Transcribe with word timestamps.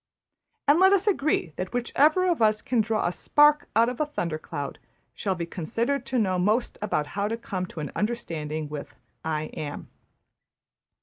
And 0.67 0.79
let 0.79 0.93
us 0.93 1.05
agree 1.05 1.53
that 1.57 1.73
whichever 1.75 2.27
of 2.27 2.41
us 2.41 2.63
can 2.63 2.81
draw 2.81 3.05
a 3.05 3.11
spark 3.11 3.67
out 3.75 3.87
of 3.87 3.99
a 4.01 4.07
thundercloud 4.07 4.79
shall 5.13 5.35
be 5.35 5.45
considered 5.45 6.07
to 6.07 6.17
know 6.17 6.39
most 6.39 6.79
about 6.81 7.05
how 7.13 7.27
to 7.27 7.37
come 7.37 7.67
to 7.67 7.81
an 7.81 7.91
understanding 7.95 8.67
with 8.67 8.95
`I 9.23 9.55
Am.' 9.55 9.91